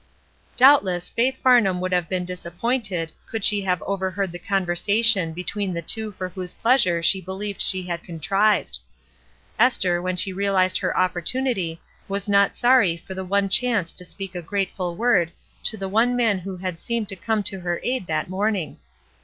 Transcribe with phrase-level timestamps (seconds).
[0.57, 5.75] Doubtless Faith Farnham would have been disappointed could she have overheard the con versation between
[5.75, 8.79] the two for whose pleasure she believed she had contrived.
[9.59, 14.33] Esther, when she realized her opportunity, was not sorry for the one chance to speak
[14.33, 15.31] a grateful word
[15.65, 18.77] to the man who had seemed to come to her aid that morning.